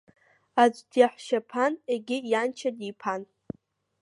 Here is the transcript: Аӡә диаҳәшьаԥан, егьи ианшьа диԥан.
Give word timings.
Аӡә 0.61 0.81
диаҳәшьаԥан, 0.91 1.73
егьи 1.93 2.17
ианшьа 2.31 2.71
диԥан. 2.77 3.21